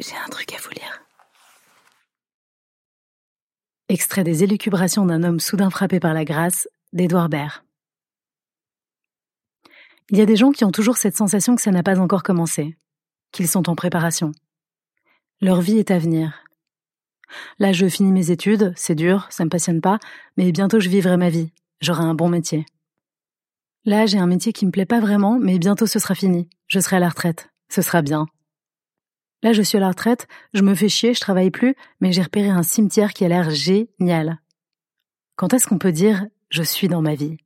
J'ai 0.00 0.16
un 0.16 0.28
truc 0.28 0.52
à 0.52 0.58
vous 0.60 0.70
lire. 0.70 1.04
Extrait 3.88 4.24
des 4.24 4.42
élucubrations 4.42 5.06
d'un 5.06 5.22
homme 5.22 5.38
soudain 5.38 5.70
frappé 5.70 6.00
par 6.00 6.14
la 6.14 6.24
grâce 6.24 6.68
d'Edouard 6.92 7.28
Baird. 7.28 7.62
Il 10.10 10.18
y 10.18 10.20
a 10.20 10.26
des 10.26 10.36
gens 10.36 10.50
qui 10.50 10.64
ont 10.64 10.72
toujours 10.72 10.96
cette 10.96 11.16
sensation 11.16 11.54
que 11.54 11.62
ça 11.62 11.70
n'a 11.70 11.84
pas 11.84 12.00
encore 12.00 12.24
commencé, 12.24 12.76
qu'ils 13.30 13.48
sont 13.48 13.70
en 13.70 13.76
préparation. 13.76 14.32
Leur 15.40 15.60
vie 15.60 15.78
est 15.78 15.92
à 15.92 15.98
venir. 15.98 16.42
Là, 17.58 17.72
je 17.72 17.88
finis 17.88 18.12
mes 18.12 18.30
études, 18.30 18.72
c'est 18.76 18.94
dur, 18.94 19.28
ça 19.30 19.44
me 19.44 19.50
passionne 19.50 19.80
pas, 19.80 19.98
mais 20.36 20.50
bientôt 20.50 20.80
je 20.80 20.88
vivrai 20.88 21.16
ma 21.16 21.30
vie, 21.30 21.52
j'aurai 21.80 22.02
un 22.02 22.14
bon 22.14 22.28
métier. 22.28 22.66
Là, 23.84 24.06
j'ai 24.06 24.18
un 24.18 24.26
métier 24.26 24.52
qui 24.52 24.66
me 24.66 24.70
plaît 24.72 24.86
pas 24.86 25.00
vraiment, 25.00 25.38
mais 25.38 25.58
bientôt 25.58 25.86
ce 25.86 25.98
sera 25.98 26.14
fini, 26.14 26.48
je 26.66 26.80
serai 26.80 26.96
à 26.96 27.00
la 27.00 27.08
retraite, 27.08 27.50
ce 27.68 27.80
sera 27.80 28.02
bien. 28.02 28.26
Là, 29.44 29.52
je 29.52 29.60
suis 29.60 29.76
à 29.76 29.80
la 29.80 29.90
retraite, 29.90 30.26
je 30.54 30.62
me 30.62 30.74
fais 30.74 30.88
chier, 30.88 31.12
je 31.12 31.20
travaille 31.20 31.50
plus, 31.50 31.76
mais 32.00 32.12
j'ai 32.12 32.22
repéré 32.22 32.48
un 32.48 32.62
cimetière 32.62 33.12
qui 33.12 33.26
a 33.26 33.28
l'air 33.28 33.50
génial. 33.50 34.40
Quand 35.36 35.52
est-ce 35.52 35.68
qu'on 35.68 35.78
peut 35.78 35.92
dire 35.92 36.26
je 36.48 36.62
suis 36.62 36.88
dans 36.88 37.02
ma 37.02 37.14
vie 37.14 37.36